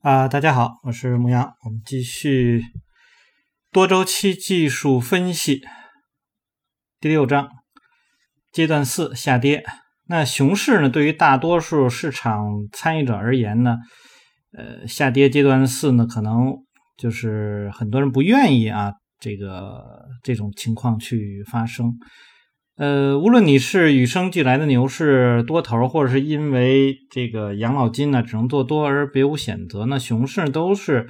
[0.00, 2.62] 啊，大家好，我是牧羊，我们继续
[3.72, 5.62] 多周期技术分析
[7.00, 7.48] 第六章
[8.52, 9.64] 阶段四下跌。
[10.06, 13.78] 那熊市呢，对于大多数市场参与者而言呢，
[14.52, 16.54] 呃，下跌阶段四呢，可能
[16.96, 19.82] 就是很多人不愿意啊，这个
[20.22, 21.92] 这种情况去发生。
[22.78, 31.08] 呃，无论你是与生俱来的牛市多头，或者是因为这个养老金呢，只能做多而别无选择，那熊市都是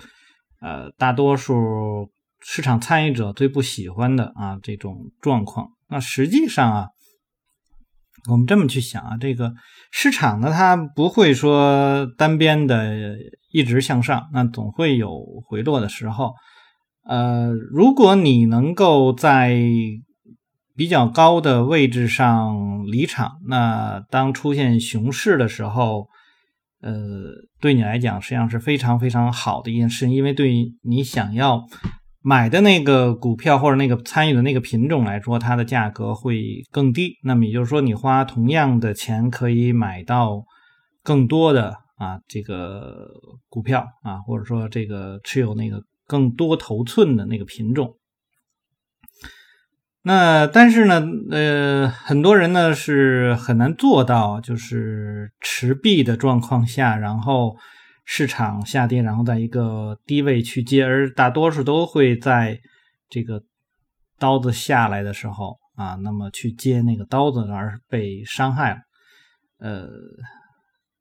[0.62, 2.08] 呃大多数
[2.40, 5.68] 市场参与者最不喜欢的啊这种状况。
[5.90, 6.86] 那实际上啊，
[8.30, 9.52] 我们这么去想啊，这个
[9.90, 13.14] 市场呢，它不会说单边的
[13.52, 15.10] 一直向上，那总会有
[15.46, 16.32] 回落的时候。
[17.06, 19.60] 呃，如果你能够在
[20.78, 26.06] 比较高的位置上离场，那当出现熊市的时候，
[26.80, 26.92] 呃，
[27.60, 31.66] 对你来讲实际上是非常非常好的一件事情，因为对你想要
[32.22, 37.16] 买的那个股票或者那个参与的那个品种来说，它的价格会更低。
[37.24, 40.44] 那么也就是说，你花同样的钱可以买到
[41.02, 43.08] 更多的啊这个
[43.48, 47.96] 股票啊，或者说这个持有那个更多头寸的那个品种。
[50.08, 57.54] 那但是呢，呃，很多人呢是很难做到，就是持币的状况下，然后
[58.06, 62.58] 市场下跌，然后在一个低位去接，而大多数都会在
[63.10, 63.42] 这个
[64.18, 68.78] 刀子下来的时候啊，那么去接那个刀子而被伤害了。
[69.58, 69.86] 呃，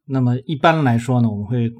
[0.05, 1.71] 那么一般来说呢，我们会。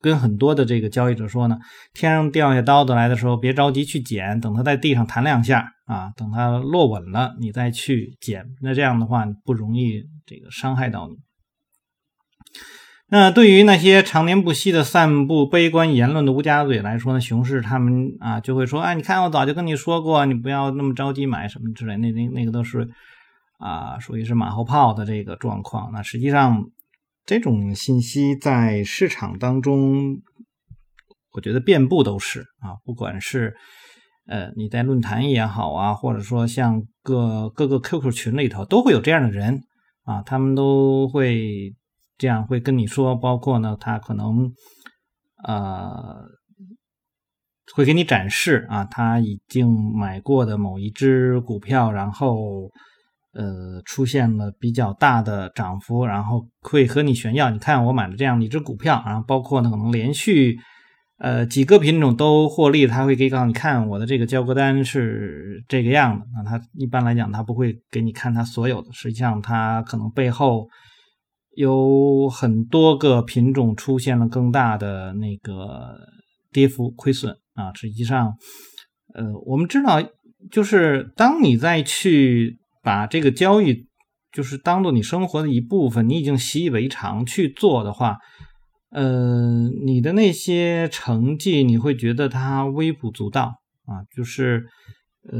[0.00, 1.58] 跟很多的这个交易者说呢，
[1.92, 8.44] 天上掉下刀子来的时候，别着急去捡，等它在地上弹两下啊，等它落稳了，你再去捡。
[8.62, 11.16] 那这样的话不容易这个伤害到你。
[13.10, 22.88] 那对于那些常年不息的散布悲观言论的乌鸦嘴来说呢，熊市他们啊就会说，哎，你看我早就跟你说过，你不要那么着急买什么之类，那那那个都是
[23.58, 25.90] 啊属于是马后炮的这个状况。
[25.92, 26.70] 那实际上。
[27.28, 30.22] 这种信息在市场当中，
[31.32, 33.54] 我觉得遍布都是啊，不管是
[34.26, 39.60] 呃你在论坛也好啊，或者说像各各个 QQ 群里头，都会有这样的人
[40.04, 41.74] 啊，他们都会
[42.16, 44.50] 这样会跟你说，包括呢，他可能
[45.44, 46.24] 呃
[47.74, 52.70] 会给你展示啊，他已经买过的某一只股票，然后。
[53.38, 60.58] 呃，出现了比较大的涨幅，然后会和你炫耀，你看我买了这样一只股票，然后包括呢可能连续
[61.18, 66.26] 呃几个品种都获利，他会给告诉你看我的这个交割单是这个样的。
[66.34, 70.68] 那他一般来讲他不会给你看他所有的，实际上他可能背后
[71.54, 75.96] 有很多个品种出现了更大的那个
[76.50, 77.72] 跌幅亏损啊。
[77.72, 78.34] 实际上，
[79.14, 80.02] 呃，我们知道
[80.50, 82.58] 就是当你在去。
[82.88, 83.86] 把这个交易
[84.32, 88.16] 就是当做你生活的一部分，你已经习以为常去做的话，
[88.88, 94.64] 呃，你的那些成绩你会觉得它微不足道啊，就是
[95.30, 95.38] 呃，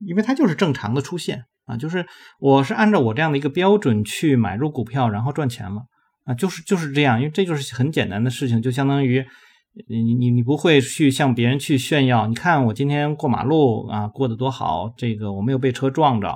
[0.00, 2.04] 因为它就是正常的出现啊，就是
[2.38, 5.80] 我是按照我这样的一个标准去买入股票，然后赚钱了
[6.26, 9.24] 啊，就是就是这样，因为这就是很简单的事情，就相当于。
[9.88, 16.28] 你你你不会去向别人去炫耀，你看我今天过马路啊，过得多好，这个我没有被车撞着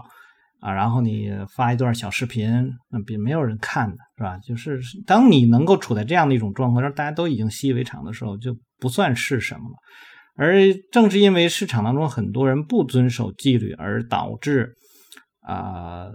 [0.61, 4.37] 啊，然后你发一段小视频，那别没有人看的是吧？
[4.39, 9.77] 就是当你能够处在这样的一种状况，让大家都已经习以为常的时候，就不算是什么了。
[10.37, 10.59] 而
[10.93, 14.75] 正是因为市场当中很多人不遵守纪律，而导致
[15.41, 16.06] 啊，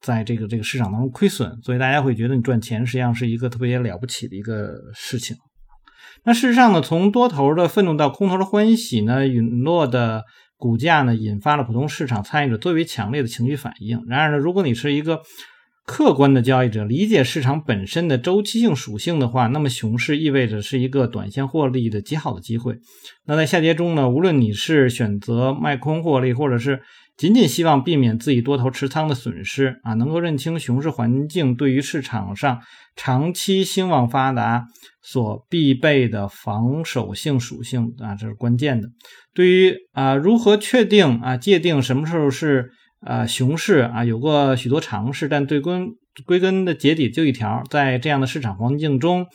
[0.00, 5.36] 在这个这个市场当中亏损，所以大家会觉得你赚钱实际上是一个特别了不起的一个事情。
[6.24, 10.24] 那事实上呢，从多头的愤怒到空头的欢喜呢，陨落的
[10.56, 14.04] 股价呢，引发了普通市场参与者最为强烈的情绪反应。
[14.06, 15.22] 然而呢，如果你是一个
[15.84, 22.78] 客观的交易者，理解市场本身的周期性属性的话，那么熊市意味着是一个短线获利的极好的机会。
[23.26, 26.82] 那在下跌中呢，无论你是选择卖空获利，或者是
[27.16, 32.60] 仅仅希望避免自己多头持仓的损失啊，能够认清熊市环境对于市场上
[32.96, 34.66] 长期兴旺发达
[35.02, 38.88] 所必备的防守性属性啊，这是关键的。
[39.34, 42.70] 对于啊，如何确定啊，界定什么时候是。
[43.04, 45.88] 啊，熊市啊，有过许多尝试，但对根
[46.24, 49.26] 归根的结底就一条，在这样的市场环境中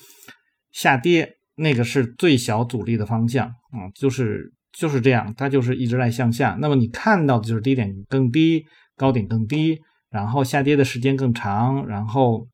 [0.72, 6.56] 下跌，那个是最小阻力的方向啊，就是就是这样，它就是一直在向下。
[6.60, 8.66] 那么你看到的就是低点更低，
[8.96, 9.80] 高点更低，
[10.10, 12.48] 然后下跌的时间更长，然后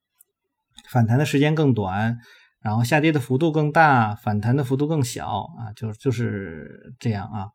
[0.90, 2.18] 反弹的时间更短，
[2.62, 7.48] 然后下跌的幅度更大，反弹的幅度更小啊，就就是这样啊。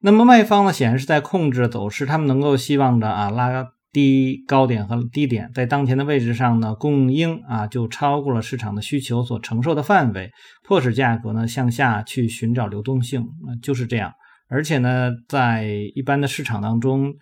[0.00, 10.30] 那么卖方呢，显然是在控制走势，他们能够希望着啊拉低高点和低点，在当前的位置上呢，供应啊就超过了市场的需求所承受的范围，
[10.68, 14.12] 迫使价格呢向下去寻找流动性，啊就是这样。
[14.50, 17.14] 而且呢，在一般的市场当中。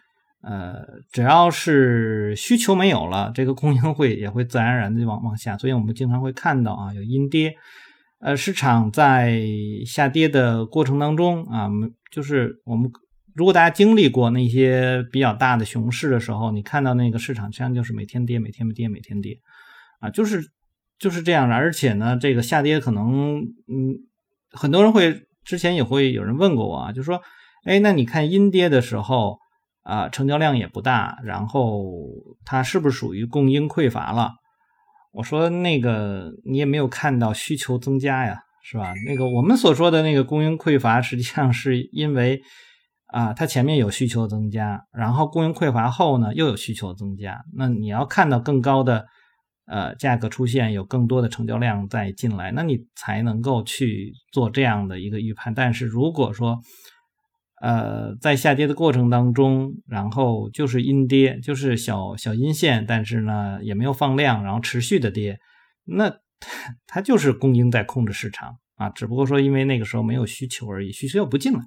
[0.45, 0.75] 呃，
[1.13, 7.55] 只要是需求没有了，这个供应会也会自然而然的往往下，所以我们经常会看到啊，有阴跌。
[8.19, 9.41] 呃，市场在
[9.87, 11.69] 下跌的过程当中啊，
[12.11, 12.91] 就是我们
[13.35, 19.39] 如果大家经历过那些比较大的熊市的时候，你看到那个市场实际上就是每天跌，每天跌，每天跌，
[20.01, 20.43] 啊，就是
[20.99, 21.55] 就是这样的。
[21.55, 23.97] 而且呢，这个下跌可能，嗯，
[24.53, 27.21] 很多人会之前也会有人问过我啊，就说，
[27.65, 29.39] 哎，那你看阴跌的时候。
[29.85, 31.83] 啊，成交量也不大，然后
[32.45, 34.31] 它是不是属于供应匮乏了？
[35.11, 38.95] 我说那个你也没有看到需求增加呀，是吧？
[39.05, 42.41] 那个我们所说的那个供应匮乏，实际上是因为
[43.13, 47.45] 啊，它前面有需求增加，然后供应匮乏后呢又有需求增加。
[47.55, 49.07] 那你要看到更高的
[49.67, 55.53] 呃价格出现，有更多的成交量再进来，那你才能够去做这样的一个预判。
[55.53, 56.59] 但是如果说，
[57.61, 65.39] 呃，在下跌的过程当中，然后就是阴跌，就是小小阴线，但是呢也没有放量，然后持续的跌，
[65.85, 66.13] 那
[66.87, 71.61] 它就是供应在控制市场啊，只不过说因为那个时候没有需求而已，需求又不进来。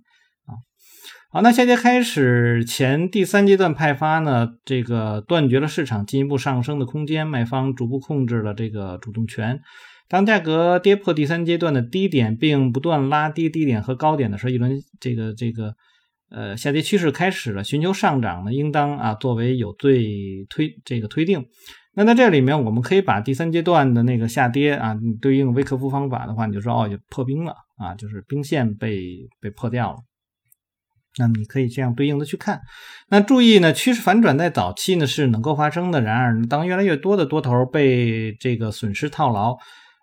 [1.35, 9.59] 好，那下跌开始前第三阶段派发呢，这个断绝了市场进一步上升的空间，卖方逐步控制了这个主动权。
[10.07, 15.75] 当价格跌破第三阶段的低点，并不断拉低低点和高点的时候，一轮这个这个
[16.31, 17.65] 呃下跌趋势开始了。
[17.65, 21.45] 寻求上涨呢，应当啊作为有罪推这个推定。
[21.95, 29.97] 那在这里面，我们可以把第三阶段的那个下跌啊，对应微克夫方法的话，你就说哦，就破冰了啊，就是冰线被被破掉了。
[31.17, 32.61] 那你可以这样对应的去看。
[33.09, 36.01] 那注意呢，趋势反转在早期呢是能够发生的。
[36.01, 39.55] 然而，当越来越多的多头被这个损失套牢。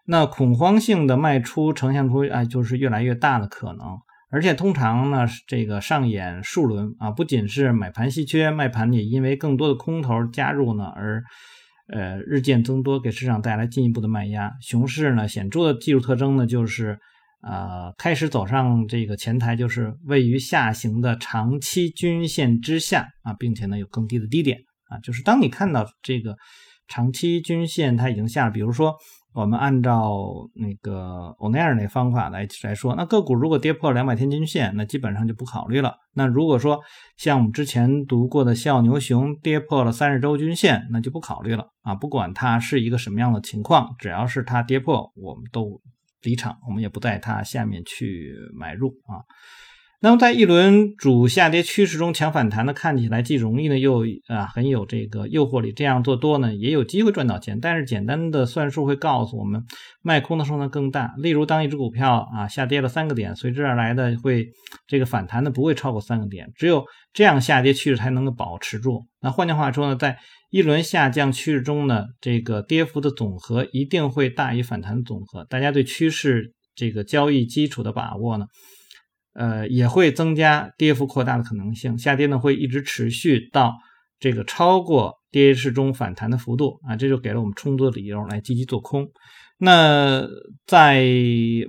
[0.04, 3.86] 那恐慌性的卖出呈现出哎，就是越来越大的可能，
[4.32, 11.22] 而且通常呢，这个上演数轮啊，不仅是买盘稀缺，卖盘也因为更多的空头加入呢而
[11.86, 14.50] 呃日渐增多，给市场带来进一步的卖压。
[14.60, 16.98] 熊市呢，显著的技术特征呢，就是
[17.42, 24.58] 呃开始走上这个前台，就是位于下行的长期均线之下啊，并且呢有更低的低点
[24.88, 26.36] 啊，就是当你看到这个
[26.88, 28.94] 长期均线它已经下，比如说。
[29.34, 30.12] 我们按照
[30.54, 35.94] 那个欧奈尔那方法来来说，那个股如果跌破两百天均线，那基本上就不考虑了。
[36.12, 36.78] 那如果说
[37.16, 41.94] 像我们之前读过的笑牛熊跌破了三十周均线，那就不考虑了啊！
[41.94, 45.80] 不管它是一个什么样的情况，只要是它跌破，我们都
[46.22, 49.22] 离场，我们也不在它下面去买入啊。
[50.04, 55.72] 那么在一轮主下跌趋势中抢反弹呢，看起来既容易呢，又啊很有这个诱惑力。
[55.72, 57.60] 这样做多呢，也有机会赚到钱。
[57.60, 59.64] 但是简单的算术会告诉我们，
[60.02, 61.14] 卖空的胜算更大。
[61.18, 64.48] 例如，当一只股票啊下跌了三个点，随之而来的会
[64.88, 66.50] 这个反弹呢不会超过三个点。
[66.56, 69.06] 只有这样下跌趋势才能够保持住。
[69.20, 70.18] 那换句话说呢，在
[70.52, 75.44] 一轮下降趋势中呢，这个跌幅的总和一定会大于反弹的总和。
[75.44, 78.44] 大家对趋势这个交易基础的把握呢？
[79.32, 83.72] 呃，也会增加跌幅扩大的可能性，下跌呢会一直持续到
[84.20, 89.08] 这个超过跌势中反弹的幅度啊，这就给了我们充足的理由来积极做空。
[89.56, 90.22] 那
[90.66, 90.96] 在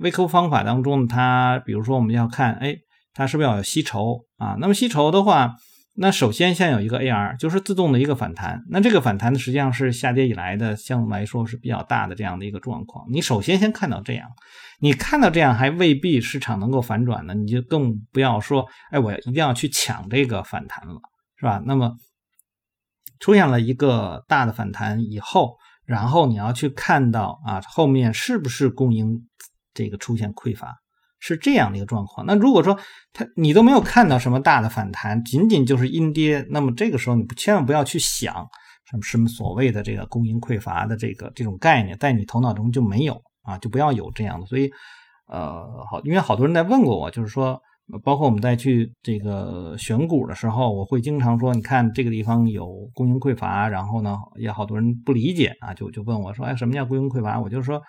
[0.02, 2.76] 微客户方法当中呢，它比如说我们要看，哎，
[3.14, 4.58] 它是不是要有吸筹啊？
[4.60, 5.54] 那么吸筹的话。
[5.96, 8.64] 那首先先有一个 AR，就是自动的一个反弹。
[8.68, 13.06] 那这个反弹呢，实际上是下跌以来的相对来说是比较大的这样的一个状况。
[13.10, 14.28] 你首先先看到这样，
[14.80, 21.00] 你看到这样还未必市场能够反转呢，你就更不要说，哎，我一定要去抢这个反弹了，
[21.36, 21.62] 是吧？
[21.64, 21.94] 那么
[23.20, 29.28] 出现了一个大的反弹以后，然后你要去看到啊，后面是不是供应
[29.72, 30.74] 这个出现匮乏？
[31.26, 32.26] 是这样的一个状况。
[32.26, 32.78] 那如果说
[33.14, 38.46] 它你都没有看到什么大的反弹，仅仅就是阴跌，那么这个时候你不千万不要去想
[38.90, 44.46] 什么什么所谓的这个供应匮乏的这个这种概念，在你头脑中就没有啊，就不要有这样的。
[44.46, 44.70] 所以，
[45.28, 47.58] 呃，好，因为好多人在问过我，就是说，
[48.02, 57.40] 包括我们在去这个选股的时候，我会经常说，你看这个地方有供应匮乏，然后呢，也好多人不理解啊，就就问我说，哎，什么叫供应匮乏？
[57.40, 57.80] 我就说，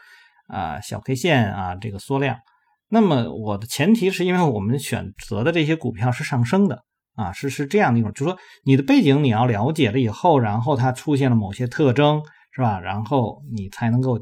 [0.48, 2.38] 啊，小 K 线啊，这个缩量。
[2.89, 6.84] 那么我的前提是因为我们选择的这些股票是上升的
[7.15, 12.80] 啊，是是这样的一种，就是说你的背景你要了解了以后，然后它出现了某些特征，是吧？
[12.80, 14.20] 然后你才能够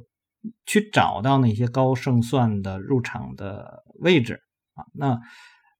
[0.65, 4.39] 去找到那些高胜算的入场的位置
[4.75, 4.85] 啊。
[4.93, 5.19] 那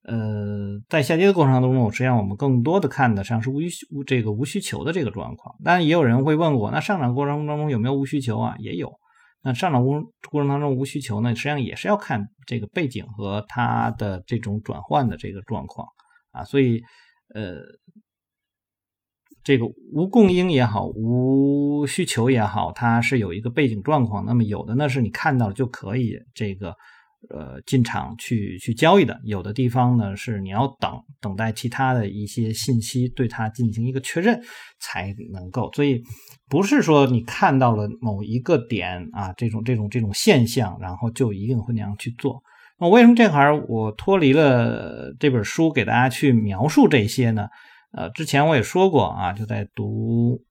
[0.06, 5.56] 呃，在下跌的过程当中，实际上我们更多的看的实际上是无需这个无需求的这个状况。
[5.63, 8.56] 当然，也有人会问我，那上涨过程当中有没有无需求啊？
[8.60, 8.92] 也有。
[9.44, 15.88] 那上涨过过程当中无需求呢，实际上也是要看这个背景和它的这种转换的这个状况
[16.32, 16.44] 啊。
[16.44, 16.82] 所以，
[17.36, 17.62] 呃。
[19.46, 24.26] 这个无供应也好，无需求也好，它是有一个背景状况。
[24.26, 26.78] 那么有的呢是你看到了就可以这个
[27.30, 34.42] 呃进场去去交易的，有的地方呢是你要等等待其他的一些信息对它进行一个确认
[34.80, 35.72] 才能够。
[35.74, 36.01] 所以
[36.50, 42.42] 不是说你看到了某一个点啊这种这种这种现象，然后就一定会那样去做。
[42.80, 47.48] 那为什么这块我脱离了这本书给大家去描述这些呢？
[47.94, 50.42] 呃，之前我也说过啊，就在读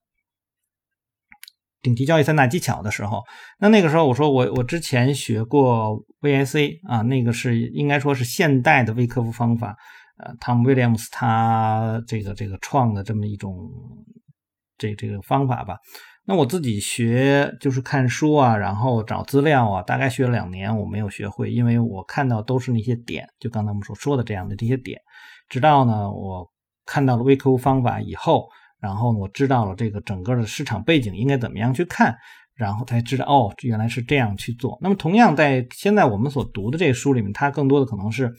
[1.83, 3.21] 顶级交易三大技巧的时候，
[3.59, 9.75] 那那个时候我说我我之前学过 VIC 啊，那个是应该说是现代的微客服方法，
[10.17, 13.69] 呃，Tom Williams 他这个这个创的这么一种
[14.77, 15.77] 这这个方法吧。
[16.25, 24.99] 那我自己学就是看书啊，然后找资料啊，大概学了两年，我没有学会，因为我看到都是那些点，就刚才我们所说的这样的这些点，
[25.49, 26.49] 直到呢我。
[26.85, 28.49] 看到了微客服方法以后，
[28.83, 32.13] 然后我知道了这个整个的市场背景应该怎么样去看，
[32.53, 34.77] 然后才知道哦，原来是这样去做。
[34.81, 38.29] 那么同样在现在我们所读的这个书里面，它更多的可能是，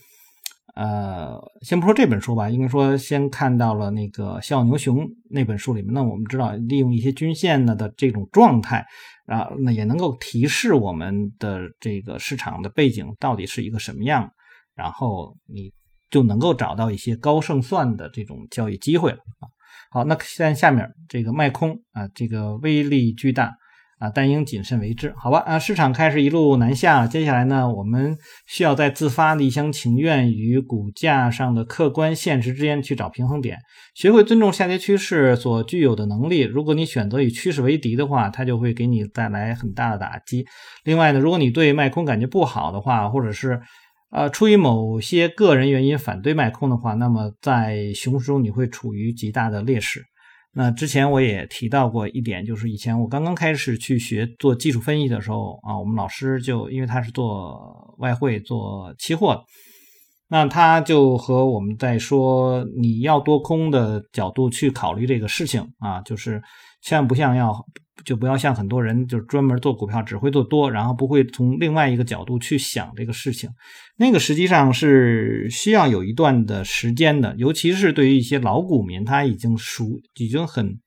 [0.75, 4.97] 呃，先不说这本书吧，应该说先看到了那个《笑牛熊》
[5.31, 8.85] 那本书里面，那我们知道利用一些均线呢的这种状态，
[9.25, 14.31] 啊，那也能够提示我们的这个市场的背景到底是一个什么样，
[14.75, 15.73] 然后你。
[16.11, 19.49] 就能够找到一些高胜算的这种交易机会了啊。
[19.95, 23.55] 好，那现在下面这个卖空啊，这个威力巨大
[23.97, 25.13] 啊，但应谨慎为之。
[25.15, 33.57] 好吧啊，市场开始一路南下，接下来呢，我们需要在自发的一厢情愿与股价上的客观现实之间去找平衡点，
[33.95, 36.41] 学会尊重下跌趋势所具有的能力。
[36.41, 40.45] 如果你选择与趋势为敌的话，它就会给你带来很大的打击。
[40.83, 43.61] 另外呢，如果你对卖空感觉不好的话，或者是
[44.11, 50.03] 呃，出于某些个人原因反对卖空的话，那么在熊市中你会处于极大的劣势。
[50.53, 59.43] 那之前我也提到过一点，就是以前我刚刚开始去学做技术分析的时候啊，我们老师就因为他是做外汇、做期货，
[60.29, 66.41] 那他就和我们在说，你要多空的角度去考虑这个事情啊，就是
[66.81, 67.53] 千万不像要。
[68.05, 73.49] 就不要像很多人，就是专门做股票只会做多，然后不会从另外一个角度去想这个事情。
[73.97, 80.79] 那个实际上是需要有一段的时间的，尤其是对于一些老股民，他已经熟，已经很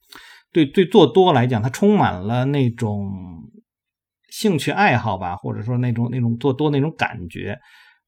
[0.52, 3.12] 对对做多来讲，他充满了那种
[4.30, 7.58] 兴趣爱好吧，或者说那种那种做多那种感觉。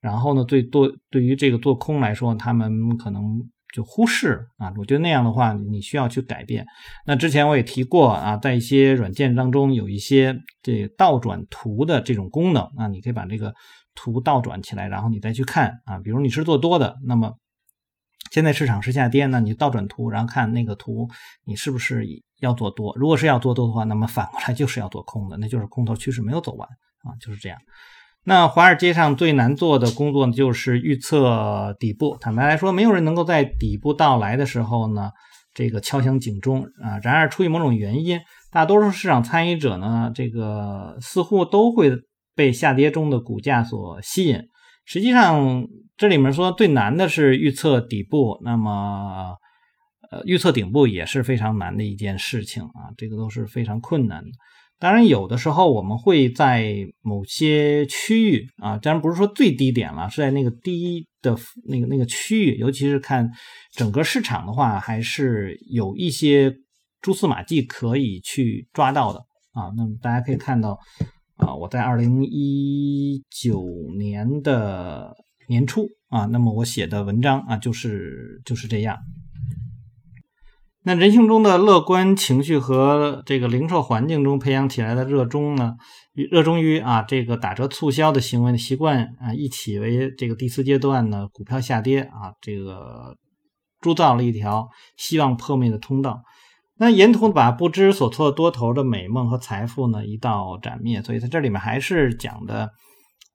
[0.00, 3.22] 然后呢，对多对于这个做空来说，他们可能。
[3.72, 6.66] 就忽视啊，我觉得那样的话，你需要去改变。
[7.06, 13.54] 那之前我也提过啊，在一些软件当中有一些这倒转图的这种功能啊，你可以把这个
[13.94, 15.98] 图倒转起来，然后你再去看啊。
[15.98, 17.34] 比如你是做多的，那么
[18.30, 21.08] 现在市场是下跌，那你倒转图，然后看那个图，
[21.44, 22.04] 你是不是
[22.40, 22.92] 要做多？
[22.96, 26.68] 如果是要做多的话，那么反过来就是要做空的，那就是空头趋势没有走完
[27.02, 27.58] 啊，就是这样。
[28.24, 32.16] 那华尔街上最难做的工作呢，就是预测底部。
[32.20, 35.10] 坦白来说，没有人能够在底部到来的时候呢，
[35.54, 36.98] 这个敲响警钟啊。
[37.02, 38.20] 然而，出于某种原因，
[38.52, 41.92] 大多数市场参与者呢，这个似乎都会
[42.36, 44.42] 被下跌中的股价所吸引。
[44.84, 49.36] 实际上，这里面说最难的是预测底部，那么，
[50.10, 54.30] 呃，预测顶部也是非常难的一件事情啊，这个都是非常困难的。
[54.80, 61.36] 当然，有的时候我们会在某些区域啊，当然不是说最低点了，是在那个低的
[61.68, 63.30] 那个那个区域，尤其是看
[63.72, 66.50] 整个市场的话，还是有一些
[67.02, 69.18] 蛛丝马迹可以去抓到的
[69.52, 69.70] 啊。
[69.76, 70.78] 那么大家可以看到
[71.36, 73.62] 啊，我在二零一九
[73.98, 75.14] 年的
[75.46, 78.96] 年初啊，那么我写的文章啊，就是就是这样。
[80.82, 85.74] 那人性中的乐观情绪和这个零售环境中培养起来的热衷呢，
[86.14, 93.14] 热衷于啊这个打折促销的行为的习惯啊，一起为这个第四阶段呢股票下跌啊这个
[93.82, 96.22] 铸造了一条希望破灭的通道。
[96.78, 101.02] 那沿途把不知所措多头的美梦和财富呢一道斩灭。
[101.02, 102.70] 所以在这里面还是讲的，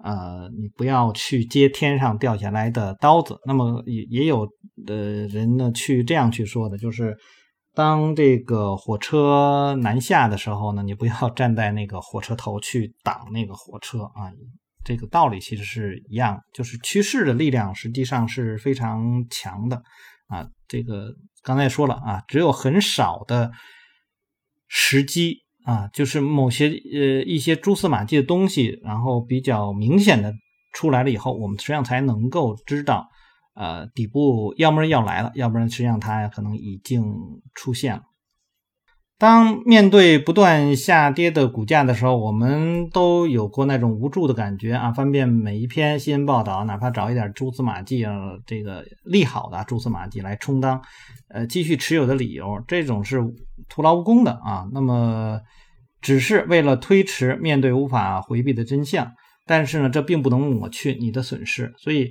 [0.03, 3.37] 呃，你不要去接天上掉下来的刀子。
[3.45, 4.47] 那么也也有
[4.83, 7.15] 的人呢去这样去说的，就是。
[7.75, 14.31] 当这个火车南下的时候呢，你不要站在那个火车头去挡那个火车啊。
[14.83, 19.81] 这个道理其实是一样，就是趋势的力量实际上是非常强的
[20.27, 20.47] 啊。
[20.67, 21.07] 这个
[21.41, 23.51] 刚才说了啊，只有很少的
[24.67, 30.31] 时机啊，就是某些呃一些蛛丝马迹的东西，然后比较明显的
[30.71, 33.07] 出来了以后，我们实际上才能够知道，
[33.55, 37.03] 呃，底部要么要来了，要不然实际上它可能已经
[37.53, 38.03] 出现了。
[39.17, 44.91] 当面对不断下跌的股价的时候，我们都有过那种无助的感觉啊！
[44.91, 48.13] 翻遍每一篇新闻报道，哪怕找一点蛛丝马迹啊，
[48.45, 50.81] 这个利好的蛛丝马迹来充当，
[51.29, 53.21] 呃，继续持有的理由，这种是
[53.69, 54.67] 徒劳无功的啊！
[54.73, 55.39] 那么，
[56.01, 59.13] 只是为了推迟面对无法回避的真相，
[59.45, 61.73] 但是呢，这并不能抹去你的损失。
[61.77, 62.09] 所以，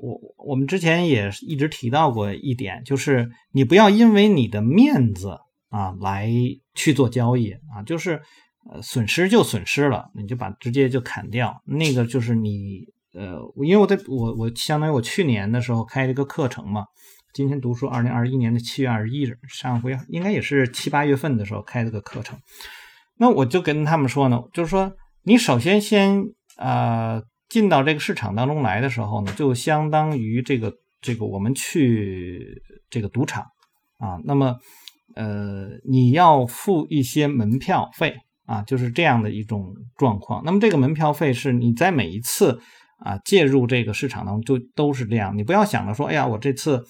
[0.00, 5.38] 我我们之前也一直提到过一点，就是你不要因为你的面子。
[5.72, 6.28] 啊，来
[6.74, 8.20] 去做交易啊，就是
[8.68, 11.62] 呃损失就损失了，你就把直接就砍掉。
[11.64, 12.80] 那个就是你
[13.14, 16.86] 呃，因为我在我我相当于我去年的时候开了一个课程嘛，
[17.32, 22.36] 今天读书二零二一年的七月二十一日，上回应该也是七八月份的时候开了个课程。
[23.16, 24.92] 那我就跟他们说呢，就是说
[25.22, 26.20] 你首先先
[26.56, 33.42] 呃进到这个市场当中来的时候呢，就相当于这个这个我们去这个赌场
[33.98, 34.56] 啊，那么。
[35.16, 38.14] 呃，你要付一些门票费
[38.46, 40.40] 啊，就是这样的一种状况。
[40.44, 42.56] 那么这个门票费是你在每一次
[43.00, 45.36] 啊介入这个市场当中就都是这样。
[45.36, 46.80] 你不要想着说，哎呀，我这次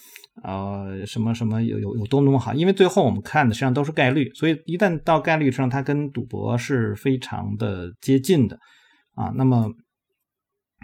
[0.45, 8.59] 呃什么什么有有有多么好，因为最后我们看的实际上都是概率，所以一旦到概率上，它跟赌博是非常的接近的
[9.15, 9.33] 啊。
[9.35, 9.67] 那么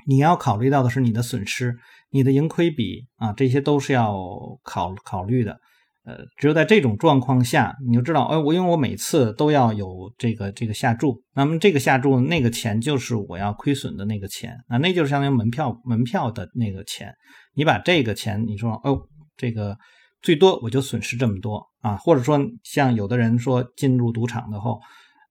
[0.04, 1.74] 你要考虑到的是你的损失、
[2.10, 4.14] 你的盈亏比啊，这些都是要
[4.62, 5.58] 考考虑的。
[6.04, 17.12] 呃，只有在这种状况下，你就知道，哎，我因为我每次都要有这个这个下注，那么这个下注那个钱就是我要亏损的那个钱，啊，那就是相当于门票门票的那个钱。
[17.54, 19.00] 你把这个钱，你说，哦，
[19.36, 19.76] 这个
[20.22, 24.78] 最多我就损失这么多啊，或者说像有的人说进入赌场的后。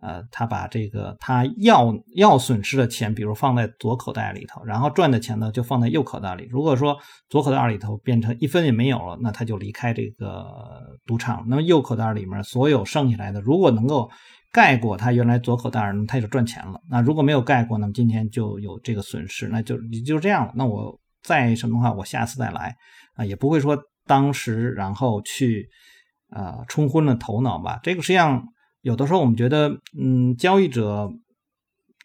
[0.06, 6.48] 呃，他把这个他要要损失的钱，比如放在左口袋里头，然后赚的钱呢就放在右口袋里。
[6.52, 6.96] 如果说
[7.28, 10.46] 左口袋里头变成一分也没有了，那他就离开这个
[11.08, 11.44] 赌场。
[11.48, 14.08] 那么右口袋里面所有剩下来的，如果能够
[14.52, 16.80] 盖过他原来左口袋，那他就赚钱了。
[16.88, 20.54] 那如果没有盖过，那么今天就有这个损失，那就你就这样了。
[20.56, 22.76] 那我再什么的话，我下次再来
[23.16, 25.68] 啊，也不会说当时然后去
[26.30, 27.80] 呃冲昏了头脑吧。
[27.82, 28.44] 这个实际上。
[28.86, 31.12] 有的时候我们觉得，嗯，交易者，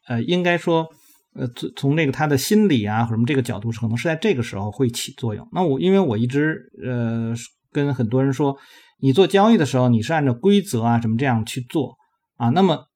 [0.06, 0.88] 呃，应该说，
[1.34, 5.46] 呃，从从那个他的心理啊，什么这个角度，可能是在这个时候会起作用。
[5.52, 7.34] 那我因为我一直呃
[7.70, 8.56] 跟很多人说，
[8.98, 11.98] 你做交易的时候，你是按照规则啊什么这样去做
[12.36, 12.86] 啊，那么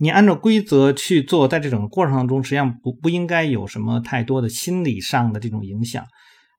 [0.00, 6.04] 你按照规则去做，在这整个过程当中，实际上不不应该有什么太多的心理上的这种影响，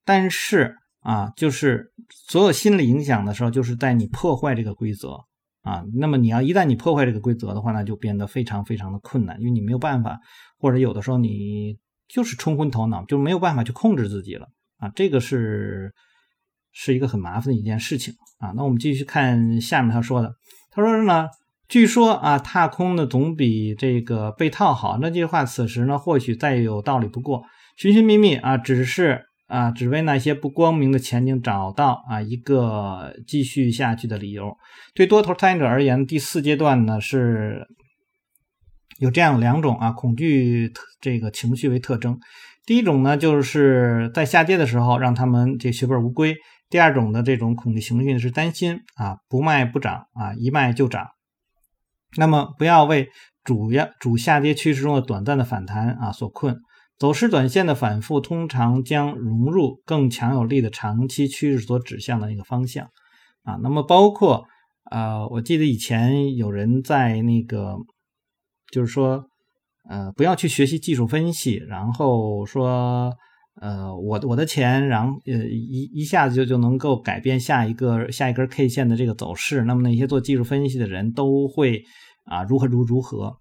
[0.06, 1.92] 但是啊，就是
[2.30, 5.18] 所有心理影响的时候，就是在你破坏这个规则。
[5.62, 10.20] 啊，那么你要一旦你破坏这个规则的话，那就变得非常非常的困难，因为你没有办法，
[10.58, 14.48] 或者有的时候你就是冲昏头脑，就没有办法去控制自己了
[14.78, 15.94] 啊，这个是
[16.72, 18.52] 是一个很麻烦的一件事情啊。
[18.56, 20.34] 那我们继续看下面他说的，
[20.72, 21.28] 他说呢，
[21.68, 27.44] 据说啊，踏空的总比这个被套好，那句话此时呢或许再有道理不过，
[27.78, 29.26] 寻寻觅觅啊，只是。
[29.52, 34.56] 啊，只为那些不光明的前景找到啊一个继续下去的理由。
[34.96, 37.68] 对多头参与者而言，第四阶段呢是
[39.00, 42.18] 有这样两种啊恐惧这个情绪为特征。
[42.66, 46.38] 第一种呢就是在下跌的时候让他们这血本无归。
[46.70, 51.08] 第二种的这种恐惧情绪是担心啊不卖不涨啊一卖就涨。
[52.16, 53.10] 那么不要为
[53.44, 56.58] 主要主下跌趋势中的短暂的反弹啊所困。
[57.02, 62.86] 走势短线的反复通常将融入更强有力的长期趋势所指向的那个方向
[63.42, 63.56] 啊。
[63.64, 64.46] 那么包括
[64.92, 67.76] 呃，我记得以前有人在那个
[68.72, 69.26] 就是说
[69.90, 73.12] 呃，不要去学习技术分析，然后说
[73.60, 79.64] 呃，我我的钱，然后呃一一下子就就能够改变下一个下一根 K 线的这个走势。
[79.64, 81.82] 那么那些做技术分析的人都会
[82.26, 83.38] 啊如何如如何，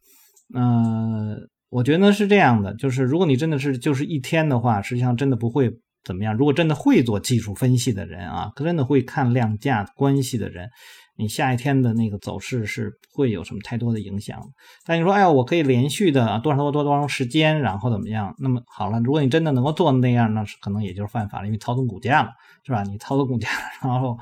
[0.55, 1.37] 嗯。
[1.71, 5.71] 我觉得是这样的，就是如果你真的是就是一天的话，实际上真的不会
[6.05, 6.35] 怎么样。
[6.37, 10.69] 如果真的会做技术分析的人啊，真的会看量价关系的人，
[11.17, 14.41] 你下一天的那个走势是不会有什么太多的影响。
[14.85, 18.35] 但你说，哎呀，我可以连续的多少多多多长时间，然后怎么样？
[18.39, 22.31] 那么好了，如果你真的能够做那样，那是可能也就是犯法了，因为操纵股价了，
[22.67, 22.83] 是吧？
[22.83, 23.49] 你操纵股价，
[23.83, 24.19] 然后。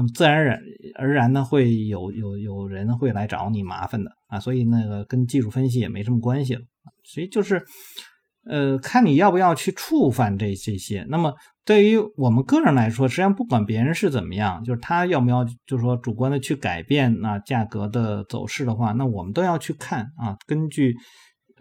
[0.00, 0.58] 那么自然而然
[0.96, 6.62] 而然呢会有有有人会来找你麻烦的啊，所以那个跟技术分析也没什么关系了，
[7.04, 7.62] 所以就是。
[8.44, 11.04] 呃，看你要不要去触犯这这些。
[11.10, 20.38] 那么对于我们个人来说，实际上不管别人是怎么样，就是他要不要，就是说主观的去改变那价格的走势的话，那我们都要去看啊。
[20.46, 20.96] 根据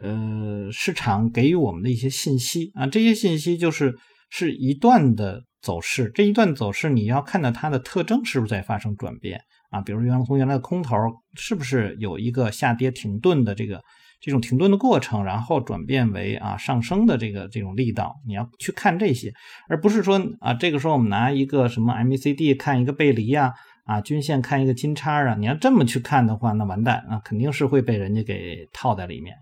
[0.02, 3.94] 呃市场给予我们的一些信息啊，这些信息就是
[4.30, 6.12] 是一段的走势。
[6.14, 9.42] 这一段走势你要看到它的特征是不是在发生转变
[9.72, 9.82] 啊？
[9.82, 10.96] 比如原从原来的空头
[11.36, 13.82] 是不是有一个下跌停顿的这个。
[14.22, 19.34] 这种停顿的过程，然后转变为啊上升的这个这种力道，你要去看这些，
[19.70, 23.54] 而不是说啊这个时候我们拿一个什么 MACD 看一个背离呀，
[23.86, 29.38] 啊均线看一个金叉啊，你要这么去看的话，那完蛋啊，肯定是会被人家给套在里面。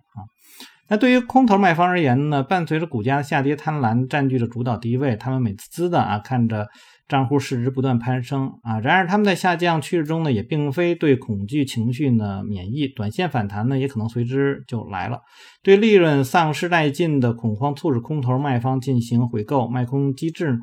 [0.90, 6.68] 那对于空头卖方而言呢，伴随着股价的下跌，贪婪占据着主导地位，他们美滋滋的啊看着。
[7.08, 15.22] 账户市值不断攀升啊，然而他们在下降趋势中呢，也并非对恐惧情绪呢免疫，短线反弹呢也可能随之就来了。
[15.64, 20.60] 对利润丧失殆尽的恐慌，促使空头卖方进行回购卖空机制，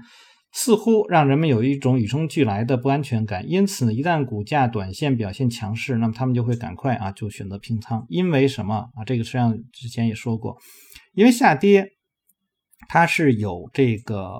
[0.56, 3.44] 似乎让人们有一种与生俱来的不安全感。
[3.48, 8.06] 因此呢，一旦股价短线表现强势，那么他们就会赶快啊就选择平仓。
[8.08, 9.04] 因为什么啊？
[9.04, 10.56] 这个实际上之前也说过，
[11.12, 11.88] 因为下跌
[12.88, 14.30] 它是有这个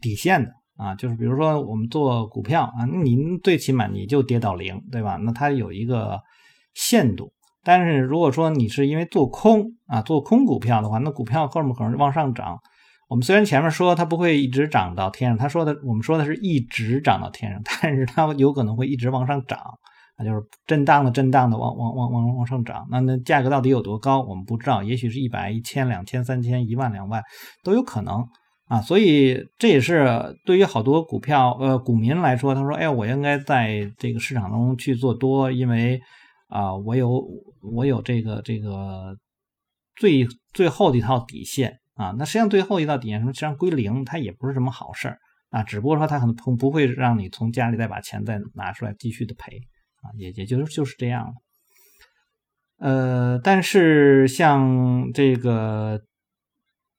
[0.00, 0.50] 底线的。
[0.76, 5.16] 啊，就是比如说我们做股票啊，您最起码你就跌到零，对吧？
[5.16, 6.18] 那它有一个
[6.72, 7.32] 限度。
[7.62, 12.58] 但是如果说你是因为做空啊，做空股票的话，那股票后面可能往上涨。
[13.14, 19.60] 我们虽然前面说它不会一直涨到天上，他说的我们说的是一直涨到天上，但是它有可能会一直往上涨
[20.16, 22.84] 啊，就是震荡的震荡的往往往往往上涨。
[22.90, 27.22] 那那价格到底有多高，我们不知道，也许是一百、一千、两千、三千、一万、两万
[27.62, 28.26] 都有可能。
[28.66, 36.00] 啊，所以这也是对于好多股票呃股民来说，他说：“哎，我应该在这个市场中去做多，因为
[36.48, 37.22] 啊，我有
[37.76, 39.16] 我有这个这个
[39.94, 42.14] 最最后的一套底线啊。
[42.18, 45.18] 那实际上最后一道底线什么，实际上归零，它也不是什么好事儿
[45.50, 45.62] 啊。
[45.62, 49.58] 只不过说它可能不不会让你从家里再把钱再拿出来继续的赔
[50.02, 51.32] 啊，也也就是就是这样了。
[52.78, 56.00] 呃，但是像这个。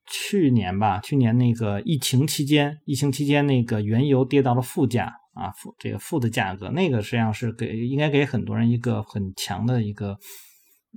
[0.08, 10.16] 去年吧，去年那个疫情期间，疫情期间那个原油跌到了负价啊，负这个负的价格，那个实际上是给应该给很多人一个很强的一个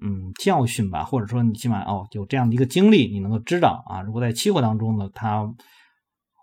[0.01, 5.47] 嗯教训吧，或者说你起码哦有这样的一个经历，你能够知道啊，如果在期货当中呢，它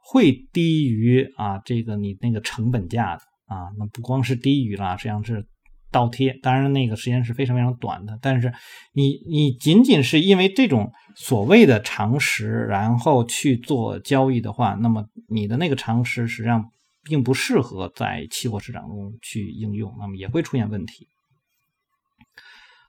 [0.04, 5.46] 会低于啊这个你那个成本价的啊，那不光是低于了，实际上是。
[5.92, 8.52] 倒贴，当然那个时间是非常非常短的，但是
[8.92, 16.70] 你你仅仅是因为这种所谓的常识，然后去做交易的话，那么你的那个常识实际上
[17.04, 21.06] 并不适合在期货市场中去应用，那么也会出现问题。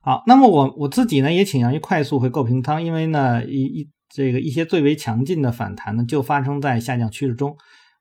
[0.07, 7.57] 好，那么我我自己呢也倾向于快速回购平仓，因为呢一一这个一些最为强劲的反弹呢就发生在下降趋势中。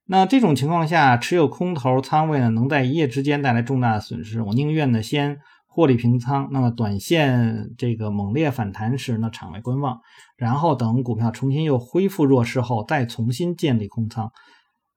[0.07, 4.41] 那这种情况下，持有空头仓位呢，能在一夜之间带来重大的损失。
[4.41, 9.99] 我宁愿呢先获利平仓，那么短线这个猛烈反弹时呢，场外观望，
[10.37, 14.31] 然后等股票重新又恢复弱势后，再重新建立空仓。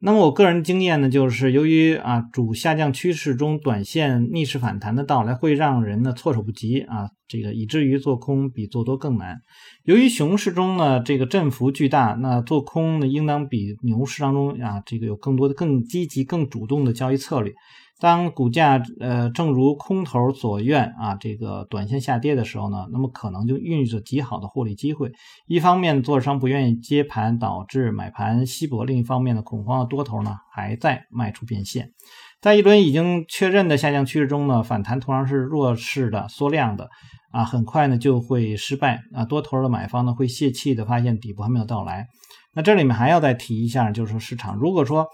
[0.01, 9.41] 那么我个人经验呢，就是由于啊主下降趋势中短线逆势反弹的到来，会让人呢措手不及啊，这个以至于做空比做多更难。
[9.83, 17.53] 由于熊市中呢这个振幅巨大，那做空呢应当比牛市当中啊这个有更多的更积极、更主动的交易策略。
[17.99, 25.11] 当股价呃正如空头所愿啊，这个短线下跌的时候呢，那么可能就孕育着极好的获利机会。
[25.47, 31.91] 一方面，做商不愿意接盘，导致买盘稀薄；另一方面呢，恐慌的多头呢还在卖出变现。
[32.39, 36.89] 在一轮已经确认的下降趋势中呢，反弹通常是弱势的、缩量的
[37.33, 39.25] 啊，很快呢就会失败啊。
[39.25, 42.07] 多头的买方呢会泄气的，发现底部还没有到来。
[42.53, 45.05] 那这里面还要再提一下，就是说市场如果说。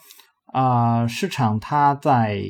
[0.56, 2.42] 啊，市场它在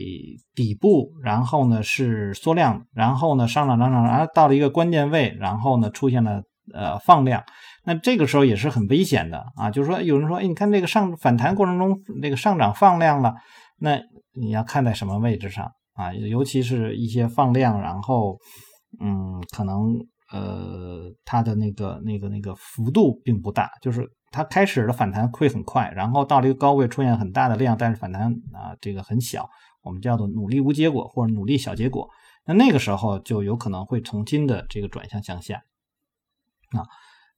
[0.54, 7.44] 底部，然后呢是缩量，然后呢上涨上涨，然后到了一个关键位，然后呢出现了呃放量，
[7.84, 9.72] 那这个时候也是很危险的啊。
[9.72, 13.34] 就是说，有人说，哎，你看这个上反弹过程中，这个上涨放量了，
[13.80, 14.00] 那
[14.40, 15.66] 你要看在什么位置上
[15.96, 16.14] 啊？
[16.14, 18.38] 尤其是一些放量，然后
[19.02, 19.96] 嗯，可能
[20.32, 24.08] 呃它的那个那个那个幅度并不大，就是。
[24.36, 29.50] 它开始的反弹会很快，然后到了一个高位出现很大的量，但是反弹啊这个很小，
[29.82, 32.10] 我们叫做努力无结果或者努力小结果。
[32.44, 35.64] 那那个时候就有可能会重新的这个转向向下
[36.72, 36.84] 啊。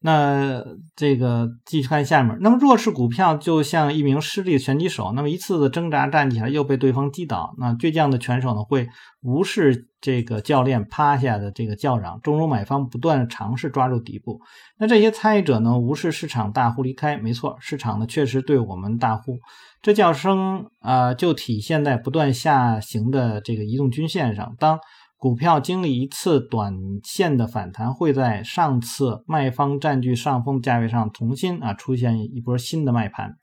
[0.08, 0.63] 那
[0.96, 8.88] 这个继续看下面，那么弱势股票就像一名失利的拳击手，那么一次次挣扎站起来又被对方击倒，那倔强的拳手呢会
[9.22, 14.39] 无视这个教练趴下的这个叫嚷，中如买方不断尝试抓住底部，
[14.80, 19.38] 那这些参与者呢无视市场大呼离开，没错，市场呢确实对我们大呼，
[19.82, 24.80] 这叫声啊就体现在不断下行的这个移动均线上，当。
[25.19, 33.34] 股票经历一次短线的反弹，会在上次卖方占据上风价位上重新啊出现一波新的卖盘。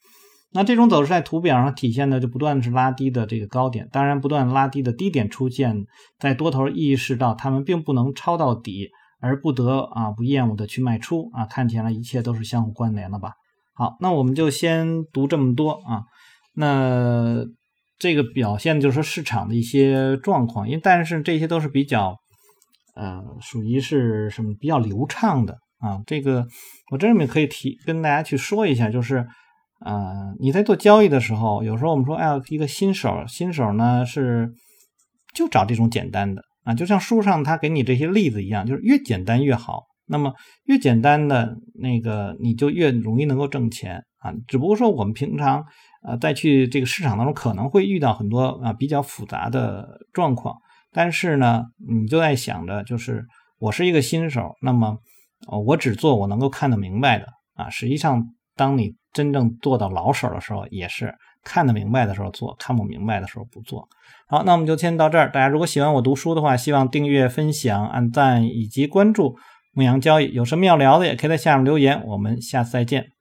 [0.53, 5.85] 那这种走势在图表上体现的就不断是拉低的这个高点，当然不断拉低的低点出现
[6.17, 13.33] 在多头意识到他们并不能抄到底，而不得啊不厌恶的去卖出啊，看起来一切都是相互关联的吧。
[13.75, 16.05] 好，那我们就先读这么多啊，
[16.55, 17.45] 那。
[17.97, 22.17] 这个表现就是说市场的一些状况，因为但是这些都是比较，
[22.97, 26.03] 呃，属于是什么比较流畅的啊。
[26.05, 26.45] 这个
[26.91, 29.27] 我这里面可以提跟大家去说一下，就是，
[29.85, 34.53] 呃，你在做交易的时候，有时候我们说，哎呀，一个新手，新手呢是
[35.33, 39.85] 就找这种简单的啊，就像书上他给你这些例子一样，就是越简单越好。
[40.07, 44.35] 那么越简单的那个，你就越容易能够挣钱啊。
[44.49, 45.65] 只不过说我们平常。
[46.07, 50.55] 呃，再去这个市场当中可能会遇到很多啊比较复杂的状况，
[50.93, 53.25] 但是呢，你就在想着，就是
[53.59, 54.99] 我是一个新手，那么
[55.67, 57.71] 我只做我能够看得明白的啊。
[57.71, 58.23] 实际上，
[58.55, 63.89] 当你真正做到老手的时候，也是看得明白的时候做，看不明白的时候不做。
[64.27, 65.31] 好，那我们就先到这儿。
[65.31, 69.37] 大家如果喜欢我读书的话，希望订阅、分享、按赞以及关注
[69.73, 70.33] 牧羊交易。
[70.33, 72.05] 有什么要聊的，也可以在下面留言。
[72.07, 73.14] 我们下次再见。